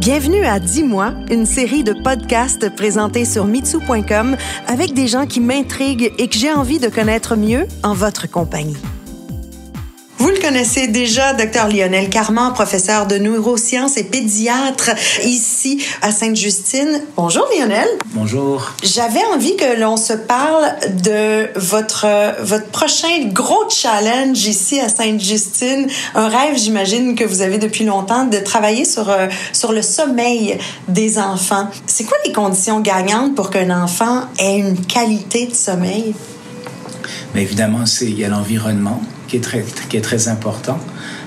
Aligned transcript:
Bienvenue 0.00 0.46
à 0.46 0.58
Dis-moi, 0.58 1.12
une 1.30 1.44
série 1.44 1.84
de 1.84 1.92
podcasts 1.92 2.74
présentés 2.74 3.26
sur 3.26 3.44
mitsu.com 3.44 4.34
avec 4.66 4.94
des 4.94 5.06
gens 5.06 5.26
qui 5.26 5.40
m'intriguent 5.40 6.14
et 6.16 6.26
que 6.26 6.38
j'ai 6.38 6.50
envie 6.50 6.78
de 6.78 6.88
connaître 6.88 7.36
mieux 7.36 7.66
en 7.82 7.92
votre 7.92 8.26
compagnie. 8.26 8.78
Vous 10.20 10.28
le 10.28 10.38
connaissez 10.38 10.86
déjà, 10.86 11.32
Dr 11.32 11.68
Lionel 11.68 12.10
Carman, 12.10 12.52
professeur 12.52 13.06
de 13.06 13.16
neurosciences 13.16 13.96
et 13.96 14.04
pédiatre 14.04 14.90
ici 15.24 15.82
à 16.02 16.12
Sainte-Justine. 16.12 17.00
Bonjour 17.16 17.46
Lionel. 17.56 17.88
Bonjour. 18.12 18.70
J'avais 18.82 19.24
envie 19.34 19.56
que 19.56 19.80
l'on 19.80 19.96
se 19.96 20.12
parle 20.12 20.74
de 21.02 21.48
votre 21.58 22.06
votre 22.42 22.66
prochain 22.66 23.28
gros 23.32 23.66
challenge 23.70 24.44
ici 24.44 24.78
à 24.78 24.90
Sainte-Justine, 24.90 25.88
un 26.14 26.28
rêve 26.28 26.54
j'imagine 26.58 27.14
que 27.14 27.24
vous 27.24 27.40
avez 27.40 27.56
depuis 27.56 27.86
longtemps 27.86 28.26
de 28.26 28.36
travailler 28.40 28.84
sur 28.84 29.08
euh, 29.08 29.28
sur 29.54 29.72
le 29.72 29.80
sommeil 29.80 30.58
des 30.86 31.18
enfants. 31.18 31.66
C'est 31.86 32.04
quoi 32.04 32.18
les 32.26 32.32
conditions 32.32 32.80
gagnantes 32.80 33.34
pour 33.34 33.48
qu'un 33.48 33.70
enfant 33.70 34.24
ait 34.38 34.58
une 34.58 34.84
qualité 34.84 35.46
de 35.46 35.54
sommeil? 35.54 36.14
Mais 37.34 37.42
évidemment, 37.42 37.84
il 38.00 38.18
y 38.18 38.24
a 38.24 38.28
l'environnement 38.28 39.00
qui 39.28 39.36
est 39.36 40.00
très, 40.02 40.28
important. 40.28 40.78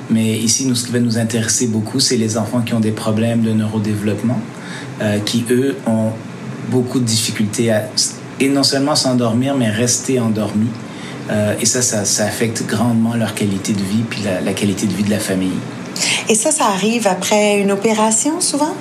Mais 0.09 0.38
ici, 0.38 0.66
nous, 0.67 0.75
ce 0.75 0.85
qui 0.85 0.91
va 0.91 0.99
nous 0.99 1.17
intéresser 1.17 1.67
beaucoup, 1.67 1.99
c'est 1.99 2.17
les 2.17 2.38
enfants 2.38 2.61
qui 2.61 2.73
ont 2.73 2.81
des 2.81 2.91
problèmes 2.91 3.41
de 3.41 3.53
neurodéveloppement, 3.53 4.39
euh, 5.02 5.20
qui, 5.20 5.45
eux, 5.49 5.77
ont 5.88 6.11
beaucoup 6.70 6.99
de 6.99 7.05
difficultés 7.05 7.71
à, 7.71 7.89
et 8.39 8.49
non 8.49 8.63
seulement 8.63 8.95
s'endormir, 8.95 9.55
mais 9.55 9.70
rester 9.70 10.20
endormis. 10.20 10.67
Euh, 11.31 11.55
et 11.61 11.66
ça, 11.66 11.81
ça, 11.81 12.25
affecte 12.25 12.66
grandement 12.67 13.16
leur 13.16 13.33
qualité 13.33 13.72
de 13.72 13.81
vie, 13.81 14.03
puis 14.09 14.22
la 14.23 14.53
qualité 14.53 14.88
de 14.88 14.94
vie 14.94 15.03
de 15.03 15.09
la 15.09 15.19
famille. 15.19 15.58
Et 16.30 16.35
ça, 16.35 16.52
ça 16.52 16.66
arrive 16.67 17.08
après 17.08 17.59
une 17.59 17.72
opération, 17.72 18.41
souvent? 18.41 18.75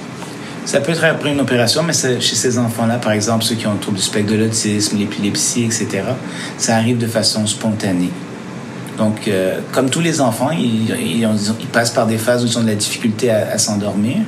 Ça 0.64 0.80
peut 0.80 0.92
être 0.92 1.05
après 1.05 1.32
une 1.32 1.41
opération, 1.41 1.82
mais 1.82 1.92
chez 1.92 2.20
ces 2.20 2.58
enfants-là, 2.58 2.98
par 2.98 3.12
exemple, 3.12 3.42
ceux 3.42 3.56
qui 3.56 3.66
ont 3.66 3.72
le 3.72 3.80
trouble 3.80 3.96
du 3.96 4.02
spectre 4.02 4.32
de 4.32 4.38
l'autisme, 4.38 4.96
l'épilepsie, 4.96 5.64
etc., 5.64 6.04
ça 6.56 6.77
arrive 6.77 6.98
de 6.98 7.06
façon 7.06 7.46
spontanée. 7.46 8.10
Donc, 8.96 9.27
euh, 9.27 9.60
comme 9.72 9.91
tous 9.91 10.00
les 10.00 10.20
enfants, 10.20 10.50
ils, 10.50 11.27
passent 11.72 11.91
par 11.91 12.06
des 12.06 12.19
phases 12.19 12.44
où 12.44 12.46
ils 12.46 12.58
ont 12.58 12.62
de 12.62 12.69
la 12.69 12.74
difficulté 12.77 13.30
à, 13.30 13.58
s'endormir 13.58 14.19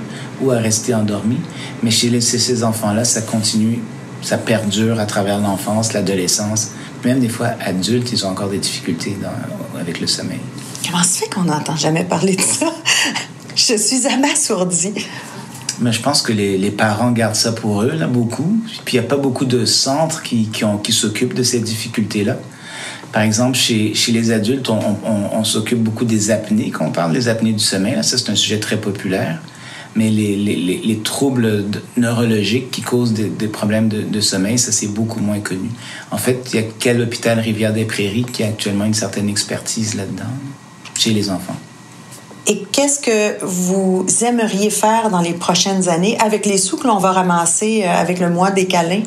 ou 0.40 0.50
à 0.50 0.56
rester 0.56 0.94
endormis. 0.94 1.40
Mais 1.82 1.90
chez 1.90 2.10
les, 2.10 2.20
ces 2.20 2.64
enfants-là, 2.64 3.04
ça 3.04 3.20
continue, 3.20 3.80
ça 4.22 4.36
perdure 4.36 4.98
à 4.98 5.06
travers 5.06 5.38
l'enfance, 5.38 5.92
l'adolescence. 5.92 6.70
Même 7.04 7.20
des 7.20 7.28
fois, 7.28 7.50
adultes, 7.64 8.10
ils 8.12 8.26
ont 8.26 8.30
encore 8.30 8.48
des 8.48 8.58
difficultés 8.58 9.16
avec 9.78 10.00
le 10.00 10.06
sommeil. 10.06 10.40
Comment 10.84 11.02
se 11.02 11.18
fait 11.18 11.32
qu'on 11.32 11.44
n'entend 11.44 11.76
jamais 11.76 12.04
parler 12.04 12.34
de 12.34 12.42
ça? 12.42 12.66
Je 13.54 13.76
suis 13.76 14.06
abasourdie. 14.06 15.06
Mais 15.80 15.92
je 15.92 16.00
pense 16.00 16.22
que 16.22 16.32
les, 16.32 16.56
les, 16.58 16.70
parents 16.70 17.10
gardent 17.10 17.34
ça 17.34 17.52
pour 17.52 17.82
eux, 17.82 17.92
là, 17.92 18.06
beaucoup. 18.06 18.60
Puis 18.84 18.96
il 18.96 19.00
n'y 19.00 19.06
a 19.06 19.08
pas 19.08 19.16
beaucoup 19.16 19.44
de 19.44 19.64
centres 19.64 20.22
qui, 20.22 20.46
qui, 20.48 20.64
qui 20.82 20.92
s'occupent 20.92 21.34
de 21.34 21.42
ces 21.42 21.60
difficultés-là. 21.60 22.36
Par 23.12 23.22
exemple, 23.22 23.56
chez, 23.56 23.94
chez 23.94 24.10
les 24.10 24.32
adultes, 24.32 24.68
on, 24.68 25.44
s'occupe 25.44 25.78
beaucoup 25.78 26.04
des 26.04 26.32
apnées, 26.32 26.70
quand 26.70 26.86
on 26.86 26.90
parle 26.90 27.12
des 27.12 27.28
apnées 27.28 27.52
du 27.52 27.62
sommeil. 27.62 27.94
Là, 27.94 28.02
ça, 28.02 28.18
c'est 28.18 28.28
un 28.30 28.34
sujet 28.34 28.58
très 28.58 28.76
populaire. 28.76 29.40
Mais 29.94 30.10
les, 30.10 30.34
les, 30.34 30.56
les 30.56 30.98
troubles 30.98 31.64
neurologiques 31.96 32.72
qui 32.72 32.82
causent 32.82 33.12
des, 33.12 33.46
problèmes 33.46 33.88
de, 33.88 34.02
de, 34.02 34.20
sommeil, 34.20 34.58
ça, 34.58 34.72
c'est 34.72 34.88
beaucoup 34.88 35.20
moins 35.20 35.38
connu. 35.38 35.70
En 36.10 36.16
fait, 36.16 36.44
il 36.52 36.56
y 36.56 36.58
a 36.58 36.66
quel 36.80 37.00
hôpital 37.00 37.38
Rivière-des-Prairies 37.38 38.26
qui 38.32 38.42
a 38.42 38.48
actuellement 38.48 38.84
une 38.84 38.94
certaine 38.94 39.28
expertise 39.28 39.94
là-dedans, 39.94 40.24
chez 40.98 41.12
les 41.12 41.30
enfants. 41.30 41.56
Et 42.46 42.62
qu'est-ce 42.72 43.00
que 43.00 43.42
vous 43.44 44.06
aimeriez 44.22 44.68
faire 44.68 45.08
dans 45.10 45.20
les 45.20 45.32
prochaines 45.32 45.88
années 45.88 46.18
avec 46.20 46.44
les 46.44 46.58
sous 46.58 46.76
que 46.76 46.86
l'on 46.86 46.98
va 46.98 47.12
ramasser 47.12 47.84
avec 47.84 48.18
le 48.20 48.28
mois 48.28 48.50
des 48.50 48.66
câlins? 48.66 49.02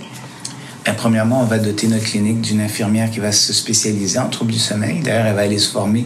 Bien, 0.84 0.94
premièrement, 0.96 1.42
on 1.42 1.46
va 1.46 1.59
doter 1.59 1.88
notre 1.88 2.06
clinique 2.06 2.42
d'une 2.42 2.62
infirmière 2.62 3.12
qui 3.12 3.20
va 3.20 3.31
se 3.31 3.53
spécialiser 3.53 4.18
en 4.18 4.30
troubles 4.30 4.53
du 4.53 4.59
sommeil. 4.59 5.02
D'ailleurs, 5.03 5.28
elle 5.28 5.36
va 5.36 5.42
aller 5.42 5.59
se 5.59 5.70
former 5.70 6.06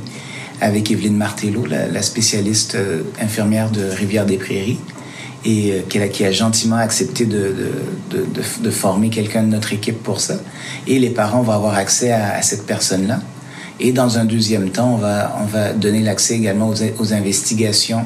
avec 0.59 0.91
Evelyne 0.91 1.15
Martello, 1.15 1.65
la, 1.65 2.01
spécialiste 2.01 2.75
euh, 2.75 3.03
infirmière 3.21 3.71
de 3.71 3.83
Rivière-des-Prairies, 3.83 4.79
et 5.45 5.71
euh, 5.71 6.07
qui, 6.09 6.23
a, 6.23 6.31
gentiment 6.31 6.75
accepté 6.75 7.25
de, 7.25 8.71
former 8.71 9.09
quelqu'un 9.09 9.43
de 9.43 9.47
notre 9.47 9.71
équipe 9.71 10.03
pour 10.03 10.19
ça. 10.19 10.35
Et 10.85 10.99
les 10.99 11.09
parents 11.09 11.41
vont 11.41 11.53
avoir 11.53 11.75
accès 11.75 12.11
à 12.11 12.41
cette 12.41 12.65
personne-là. 12.65 13.21
Et 13.81 13.91
dans 13.91 14.19
un 14.19 14.25
deuxième 14.25 14.69
temps, 14.69 14.93
on 14.93 14.97
va, 14.97 15.35
on 15.41 15.45
va 15.45 15.73
donner 15.73 16.01
l'accès 16.01 16.35
également 16.35 16.69
aux, 16.69 17.01
aux 17.01 17.13
investigations 17.13 18.05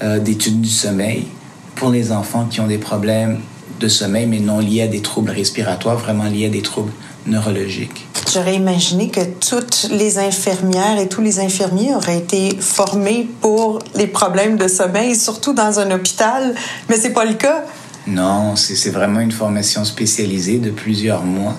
euh, 0.00 0.20
d'études 0.20 0.60
du 0.60 0.70
sommeil 0.70 1.26
pour 1.74 1.90
les 1.90 2.12
enfants 2.12 2.46
qui 2.48 2.60
ont 2.60 2.68
des 2.68 2.78
problèmes 2.78 3.40
de 3.80 3.88
sommeil, 3.88 4.26
mais 4.26 4.38
non 4.38 4.60
liés 4.60 4.82
à 4.82 4.86
des 4.86 5.00
troubles 5.00 5.30
respiratoires, 5.30 5.98
vraiment 5.98 6.24
liés 6.24 6.46
à 6.46 6.50
des 6.50 6.62
troubles 6.62 6.92
neurologiques. 7.26 8.06
J'aurais 8.32 8.54
imaginé 8.54 9.08
que 9.08 9.20
toutes 9.20 9.88
les 9.90 10.18
infirmières 10.18 10.98
et 11.00 11.08
tous 11.08 11.22
les 11.22 11.40
infirmiers 11.40 11.94
auraient 11.94 12.18
été 12.18 12.56
formés 12.60 13.28
pour 13.40 13.80
les 13.96 14.06
problèmes 14.06 14.56
de 14.56 14.68
sommeil, 14.68 15.16
surtout 15.16 15.52
dans 15.52 15.80
un 15.80 15.90
hôpital, 15.90 16.54
mais 16.88 16.96
c'est 16.96 17.12
pas 17.12 17.24
le 17.24 17.34
cas. 17.34 17.64
Non, 18.06 18.54
c'est 18.56 18.90
vraiment 18.90 19.20
une 19.20 19.32
formation 19.32 19.84
spécialisée 19.84 20.58
de 20.58 20.70
plusieurs 20.70 21.24
mois. 21.24 21.58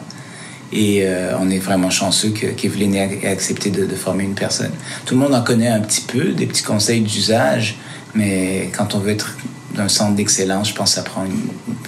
Et 0.71 1.01
euh, 1.03 1.33
on 1.39 1.49
est 1.49 1.59
vraiment 1.59 1.89
chanceux 1.89 2.29
qu'Evelyne 2.29 2.95
ait 2.95 3.27
accepté 3.27 3.69
de, 3.71 3.95
former 3.95 4.23
une 4.23 4.35
personne. 4.35 4.71
Tout 5.05 5.15
le 5.15 5.21
monde 5.21 5.33
en 5.33 5.41
connaît 5.41 5.67
un 5.69 5.81
petit 5.81 6.01
peu, 6.01 6.25
des 6.25 6.45
petits 6.45 6.63
conseils 6.63 7.01
d'usage, 7.01 7.77
mais 8.13 8.69
quand 8.75 8.95
on 8.95 8.99
veut 8.99 9.11
être 9.11 9.35
d'un 9.73 9.87
centre 9.87 10.15
d'excellence, 10.15 10.69
je 10.69 10.73
pense 10.73 10.91
que 10.91 10.95
ça 10.95 11.03
prend 11.03 11.23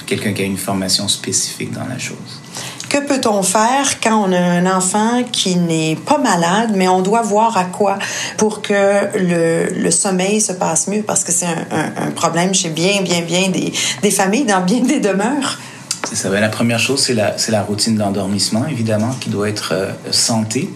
quelqu'un 0.06 0.34
qui 0.34 0.42
a 0.42 0.46
une 0.46 0.58
formation 0.58 1.08
spécifique 1.08 1.72
dans 1.72 1.86
la 1.86 1.98
chose. 1.98 2.42
Que 2.90 2.98
peut-on 2.98 3.42
faire 3.42 4.02
quand 4.04 4.28
on 4.28 4.34
a 4.34 4.38
un 4.38 4.66
enfant 4.66 5.24
qui 5.32 5.56
n'est 5.56 5.96
pas 5.96 6.18
malade, 6.18 6.72
mais 6.76 6.90
on 6.90 7.02
doit 7.02 7.22
voir 7.22 7.56
à 7.58 7.64
quoi 7.64 7.98
pour 8.36 8.62
que 8.62 9.18
le, 9.18 9.70
le 9.74 9.92
sommeil 9.92 10.42
se 10.42 10.52
passe 10.52 10.88
mieux? 10.88 11.02
Parce 11.02 11.24
que 11.24 11.32
c'est 11.32 11.46
un, 11.46 11.66
un, 11.72 12.08
un, 12.08 12.12
problème 12.12 12.54
chez 12.54 12.70
bien, 12.70 13.02
bien, 13.02 13.22
bien 13.22 13.50
des, 13.50 13.72
des 14.02 14.12
familles, 14.12 14.44
dans 14.44 14.62
bien 14.62 14.82
des 14.82 15.00
demeures. 15.00 15.58
C'est 16.08 16.16
ça. 16.16 16.30
La 16.30 16.50
première 16.50 16.80
chose, 16.80 17.02
c'est 17.02 17.14
la, 17.14 17.36
la 17.50 17.62
routine 17.62 17.96
d'endormissement, 17.96 18.66
évidemment, 18.68 19.16
qui 19.20 19.30
doit 19.30 19.50
être 19.50 19.74
euh, 19.74 19.92
santé. 20.12 20.70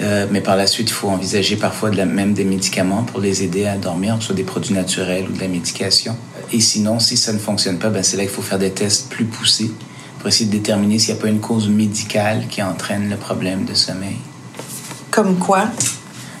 Euh, 0.00 0.26
mais 0.30 0.40
par 0.40 0.56
la 0.56 0.66
suite, 0.66 0.88
il 0.88 0.92
faut 0.92 1.08
envisager 1.08 1.56
parfois 1.56 1.90
de 1.90 1.96
la, 1.96 2.06
même 2.06 2.32
des 2.32 2.44
médicaments 2.44 3.02
pour 3.02 3.20
les 3.20 3.42
aider 3.42 3.66
à 3.66 3.76
dormir, 3.76 4.16
soit 4.20 4.34
des 4.34 4.44
produits 4.44 4.72
naturels 4.72 5.26
ou 5.28 5.32
de 5.32 5.40
la 5.40 5.48
médication. 5.48 6.16
Et 6.52 6.60
sinon, 6.60 6.98
si 6.98 7.16
ça 7.16 7.32
ne 7.32 7.38
fonctionne 7.38 7.78
pas, 7.78 7.90
ben 7.90 8.02
c'est 8.02 8.16
là 8.16 8.22
qu'il 8.22 8.32
faut 8.32 8.42
faire 8.42 8.58
des 8.58 8.70
tests 8.70 9.10
plus 9.10 9.26
poussés 9.26 9.70
pour 10.18 10.28
essayer 10.28 10.46
de 10.46 10.52
déterminer 10.52 10.98
s'il 10.98 11.14
n'y 11.14 11.20
a 11.20 11.22
pas 11.22 11.28
une 11.28 11.40
cause 11.40 11.68
médicale 11.68 12.46
qui 12.48 12.62
entraîne 12.62 13.10
le 13.10 13.16
problème 13.16 13.64
de 13.64 13.74
sommeil. 13.74 14.16
Comme 15.10 15.36
quoi? 15.38 15.68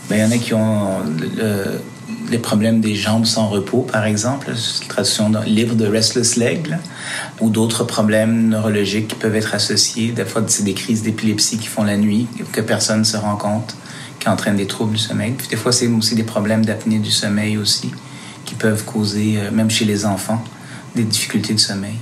Ben, 0.08 0.16
il 0.16 0.20
y 0.20 0.24
en 0.24 0.30
a 0.30 0.38
qui 0.38 0.54
ont 0.54 1.00
le, 1.36 1.80
les 2.30 2.38
problèmes 2.38 2.80
des 2.80 2.94
jambes 2.94 3.26
sans 3.26 3.48
repos, 3.48 3.82
par 3.82 4.04
exemple, 4.04 4.52
traduction 4.88 5.30
libre 5.46 5.74
de 5.74 5.86
restless 5.86 6.36
leg, 6.36 6.78
ou 7.40 7.50
d'autres 7.50 7.84
problèmes 7.84 8.48
neurologiques 8.48 9.08
qui 9.08 9.16
peuvent 9.16 9.34
être 9.34 9.54
associés. 9.54 10.12
Des 10.12 10.24
fois, 10.24 10.42
c'est 10.46 10.62
des 10.62 10.74
crises 10.74 11.02
d'épilepsie 11.02 11.58
qui 11.58 11.66
font 11.66 11.82
la 11.82 11.96
nuit, 11.96 12.28
que 12.52 12.60
personne 12.60 13.00
ne 13.00 13.04
se 13.04 13.16
rend 13.16 13.36
compte, 13.36 13.74
qui 14.18 14.28
entraînent 14.28 14.56
des 14.56 14.66
troubles 14.66 14.92
du 14.92 14.98
sommeil. 14.98 15.32
Puis 15.32 15.48
des 15.48 15.56
fois, 15.56 15.72
c'est 15.72 15.88
aussi 15.88 16.14
des 16.14 16.22
problèmes 16.22 16.64
d'apnée 16.64 16.98
du 16.98 17.10
sommeil 17.10 17.56
aussi, 17.58 17.90
qui 18.44 18.54
peuvent 18.54 18.84
causer, 18.84 19.38
même 19.52 19.70
chez 19.70 19.84
les 19.84 20.06
enfants, 20.06 20.42
des 20.94 21.04
difficultés 21.04 21.54
de 21.54 21.60
sommeil. 21.60 21.96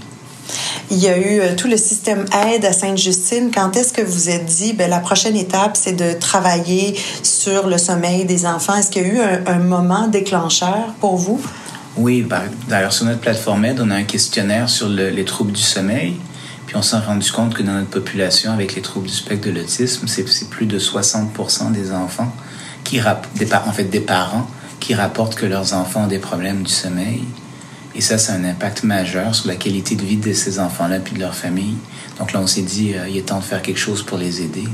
Il 0.91 0.99
y 0.99 1.09
a 1.09 1.19
eu 1.19 1.57
tout 1.57 1.69
le 1.69 1.77
système 1.77 2.25
aide 2.47 2.65
à 2.65 2.73
Sainte-Justine. 2.73 3.51
Quand 3.53 3.77
est-ce 3.77 3.93
que 3.93 4.03
vous 4.03 4.31
êtes 4.31 4.47
dit, 4.47 4.73
ben, 4.73 4.89
la 4.89 5.01
prochaine 5.01 5.37
étape, 5.37 5.77
c'est 5.77 5.93
de 5.93 6.13
travailler 6.19 6.95
sur 7.23 7.67
le 7.67 7.79
sommeil 7.79 8.25
des 8.25 8.47
enfants? 8.47 8.75
Est-ce 8.75 8.91
qu'il 8.91 9.03
y 9.03 9.05
a 9.07 9.09
eu 9.09 9.21
un, 9.47 9.59
moment 9.59 10.09
déclencheur 10.09 10.95
pour 11.01 11.17
vous? 11.17 11.41
Oui, 11.97 12.27
d'ailleurs, 12.69 12.93
sur 12.93 13.07
notre 13.07 13.21
plateforme 13.21 13.65
aide, 13.65 13.81
on 13.81 13.91
a 13.91 13.97
un 13.97 14.05
questionnaire 14.05 14.69
sur 14.69 14.89
le, 14.89 15.11
les 15.11 15.25
troubles 15.25 15.53
du 15.53 15.63
sommeil. 15.63 16.17
Puis 16.67 16.77
on 16.77 16.83
s'est 16.83 16.99
rendu 16.99 17.33
compte 17.33 17.55
que 17.55 17.63
dans 17.63 17.73
notre 17.73 17.89
population, 17.89 18.53
avec 18.53 18.75
les 18.75 18.83
troubles 18.83 19.07
du 19.07 19.15
spectre 19.15 19.49
de 19.49 19.53
l'autisme, 19.53 20.07
c'est 20.07 20.51
plus 20.51 20.67
de 20.67 20.79
60% 20.79 21.73
des 21.73 21.93
enfants, 21.93 22.31
qui 22.85 23.01
en 23.01 23.73
fait 23.73 23.85
des 23.85 24.01
parents, 24.01 24.47
qui 24.79 24.95
rapportent 24.95 25.35
que 25.35 25.47
leurs 25.47 25.73
enfants 25.73 26.05
ont 26.05 26.09
des 26.09 26.19
problèmes 26.19 26.63
du 26.63 26.73
sommeil. 26.73 27.25
Et 27.95 28.01
ça, 28.01 28.19
c'est 28.19 28.33
un 28.33 28.45
impact 28.45 28.85
majeur 28.85 29.35
sur 29.35 29.49
la 29.49 29.57
qualité 29.57 29.95
de 29.95 30.03
vie 30.03 30.17
de 30.17 30.33
ces 30.33 30.59
enfants-là 30.59 30.99
puis 31.01 31.15
de 31.15 31.21
leur 31.21 31.35
famille. 31.35 31.77
Donc 32.19 32.33
là, 32.33 32.41
on 32.41 32.47
s'est 32.47 32.63
dit, 32.63 32.95
euh, 32.95 33.09
il 33.09 33.17
est 33.17 33.23
temps 33.23 33.39
de 33.39 33.45
faire 33.45 33.63
quelque 33.63 33.79
chose 33.79 34.03
pour 34.03 34.19
les 34.19 34.43
aider. 34.43 34.65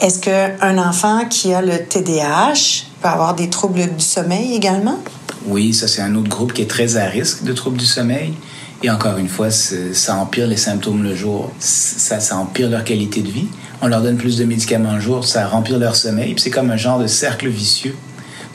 Est-ce 0.00 0.20
qu'un 0.20 0.78
enfant 0.78 1.24
qui 1.26 1.52
a 1.54 1.62
le 1.62 1.78
TDAH 1.78 2.86
peut 3.00 3.08
avoir 3.08 3.34
des 3.34 3.48
troubles 3.48 3.94
du 3.96 4.04
sommeil 4.04 4.54
également? 4.54 4.98
Oui, 5.46 5.74
ça, 5.74 5.88
c'est 5.88 6.02
un 6.02 6.14
autre 6.14 6.28
groupe 6.28 6.52
qui 6.52 6.62
est 6.62 6.70
très 6.70 6.96
à 6.96 7.04
risque 7.06 7.44
de 7.44 7.52
troubles 7.52 7.76
du 7.76 7.86
sommeil. 7.86 8.34
Et 8.82 8.90
encore 8.90 9.18
une 9.18 9.28
fois, 9.28 9.50
ça 9.50 10.16
empire 10.16 10.46
les 10.46 10.56
symptômes 10.56 11.02
le 11.02 11.14
jour. 11.14 11.50
Ça, 11.58 12.20
ça 12.20 12.36
empire 12.36 12.68
leur 12.68 12.84
qualité 12.84 13.22
de 13.22 13.30
vie. 13.30 13.46
On 13.80 13.86
leur 13.86 14.02
donne 14.02 14.16
plus 14.16 14.36
de 14.36 14.44
médicaments 14.44 14.94
le 14.94 15.00
jour, 15.00 15.26
ça 15.26 15.46
remplit 15.46 15.78
leur 15.78 15.96
sommeil. 15.96 16.34
Puis 16.34 16.42
c'est 16.42 16.50
comme 16.50 16.70
un 16.70 16.76
genre 16.76 16.98
de 16.98 17.06
cercle 17.06 17.48
vicieux. 17.48 17.96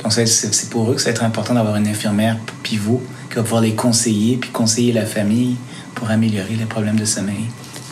Donc, 0.03 0.13
c'est 0.13 0.69
pour 0.69 0.91
eux 0.91 0.95
que 0.95 1.01
ça 1.01 1.05
va 1.05 1.11
être 1.11 1.23
important 1.23 1.53
d'avoir 1.53 1.75
une 1.75 1.87
infirmière 1.87 2.37
pivot 2.63 3.01
qui 3.29 3.35
va 3.35 3.43
pouvoir 3.43 3.61
les 3.61 3.73
conseiller, 3.75 4.37
puis 4.37 4.49
conseiller 4.49 4.91
la 4.91 5.05
famille 5.05 5.55
pour 5.95 6.09
améliorer 6.09 6.55
les 6.57 6.65
problèmes 6.65 6.99
de 6.99 7.05
sommeil. 7.05 7.45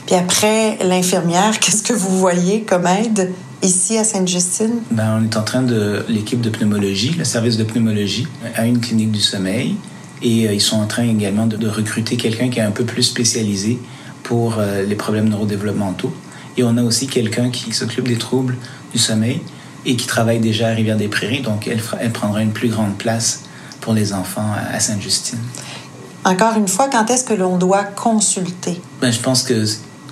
Puis 0.05 0.15
après, 0.15 0.77
l'infirmière, 0.83 1.59
qu'est-ce 1.59 1.83
que 1.83 1.93
vous 1.93 2.17
voyez 2.17 2.61
comme 2.61 2.87
aide 2.87 3.31
ici 3.61 3.97
à 3.97 4.03
Sainte-Justine? 4.03 4.79
Ben, 4.91 5.19
on 5.19 5.23
est 5.23 5.37
en 5.37 5.43
train 5.43 5.61
de 5.61 6.03
l'équipe 6.07 6.41
de 6.41 6.49
pneumologie, 6.49 7.15
le 7.17 7.25
service 7.25 7.57
de 7.57 7.63
pneumologie, 7.63 8.27
à 8.55 8.65
une 8.65 8.79
clinique 8.79 9.11
du 9.11 9.21
sommeil. 9.21 9.75
Et 10.21 10.47
euh, 10.47 10.53
ils 10.53 10.61
sont 10.61 10.77
en 10.77 10.87
train 10.87 11.03
également 11.03 11.45
de, 11.45 11.57
de 11.57 11.67
recruter 11.67 12.17
quelqu'un 12.17 12.49
qui 12.49 12.59
est 12.59 12.63
un 12.63 12.71
peu 12.71 12.85
plus 12.85 13.03
spécialisé 13.03 13.77
pour 14.23 14.55
euh, 14.57 14.83
les 14.83 14.95
problèmes 14.95 15.29
neurodéveloppementaux. 15.29 16.13
Et 16.57 16.63
on 16.63 16.75
a 16.77 16.83
aussi 16.83 17.07
quelqu'un 17.07 17.51
qui 17.51 17.71
s'occupe 17.71 18.07
des 18.07 18.17
troubles 18.17 18.55
du 18.91 18.97
sommeil 18.97 19.41
et 19.85 19.95
qui 19.95 20.07
travaille 20.07 20.39
déjà 20.39 20.69
à 20.69 20.71
Rivière-des-Prairies. 20.71 21.41
Donc, 21.41 21.67
elle, 21.67 21.81
elle 21.99 22.11
prendra 22.11 22.41
une 22.41 22.51
plus 22.51 22.69
grande 22.69 22.97
place 22.97 23.43
pour 23.81 23.93
les 23.93 24.13
enfants 24.13 24.51
à 24.73 24.79
Sainte-Justine. 24.79 25.39
Encore 26.25 26.57
une 26.57 26.67
fois, 26.67 26.89
quand 26.91 27.09
est-ce 27.09 27.23
que 27.23 27.33
l'on 27.33 27.57
doit 27.57 27.83
consulter? 27.83 28.81
Ben, 29.01 29.11
je 29.11 29.19
pense 29.19 29.43
que 29.43 29.63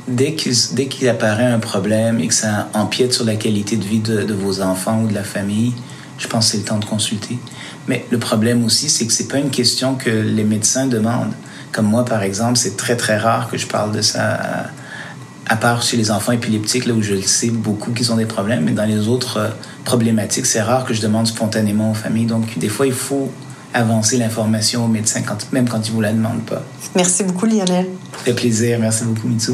dès 0.08 0.34
qu'il, 0.34 0.54
dès 0.74 0.88
qu'il 0.88 1.10
apparaît 1.10 1.46
un 1.46 1.60
problème 1.60 2.20
et 2.20 2.28
que 2.28 2.34
ça 2.34 2.70
empiète 2.74 3.14
sur 3.14 3.26
la 3.26 3.36
qualité 3.36 3.76
de 3.76 3.84
vie 3.84 4.00
de, 4.00 4.24
de, 4.24 4.34
vos 4.34 4.62
enfants 4.62 5.02
ou 5.02 5.08
de 5.08 5.14
la 5.14 5.24
famille, 5.24 5.74
je 6.18 6.28
pense 6.28 6.46
que 6.46 6.52
c'est 6.54 6.58
le 6.60 6.64
temps 6.64 6.78
de 6.78 6.86
consulter. 6.86 7.38
Mais 7.88 8.06
le 8.12 8.18
problème 8.18 8.64
aussi, 8.64 8.90
c'est 8.90 9.06
que 9.06 9.14
c'est 9.14 9.28
pas 9.28 9.40
une 9.40 9.50
question 9.50 9.96
que 9.96 10.10
les 10.10 10.44
médecins 10.44 10.88
demandent. 10.88 11.34
Comme 11.72 11.88
moi, 11.88 12.06
par 12.06 12.24
exemple, 12.24 12.58
c'est 12.58 12.78
très, 12.78 12.96
très 12.96 13.18
rare 13.18 13.50
que 13.50 13.58
je 13.58 13.68
parle 13.68 13.92
de 13.92 14.02
ça, 14.02 14.36
à, 14.36 14.66
à 15.48 15.56
part 15.58 15.82
chez 15.82 15.98
les 15.98 16.12
enfants 16.12 16.32
épileptiques, 16.32 16.86
là 16.86 16.94
où 16.94 17.02
je 17.02 17.16
le 17.16 17.22
sais 17.22 17.50
beaucoup 17.50 17.92
qu'ils 17.92 18.12
ont 18.12 18.18
des 18.18 18.26
problèmes, 18.26 18.64
mais 18.64 18.72
dans 18.72 18.86
les 18.86 19.08
autres 19.08 19.38
euh, 19.38 19.50
problématiques, 19.84 20.46
c'est 20.46 20.62
rare 20.62 20.86
que 20.86 20.94
je 20.94 21.02
demande 21.02 21.28
spontanément 21.28 21.92
aux 21.92 21.96
familles. 21.96 22.26
Donc, 22.26 22.58
des 22.58 22.70
fois, 22.70 22.88
il 22.88 22.94
faut 22.94 23.32
avancer 23.76 24.18
l'information 24.18 24.86
aux 24.86 24.88
médecins, 24.88 25.22
quand, 25.22 25.52
même 25.52 25.68
quand 25.68 25.86
ils 25.88 25.92
ne 25.92 25.96
vous 25.96 26.02
la 26.02 26.14
demandent 26.14 26.46
pas. 26.46 26.64
Merci 26.96 27.24
beaucoup, 27.24 27.46
Lionel. 27.46 27.88
Ça 28.14 28.20
fait 28.24 28.34
plaisir. 28.34 28.80
Merci 28.80 29.04
beaucoup, 29.04 29.28
Mitsu. 29.28 29.52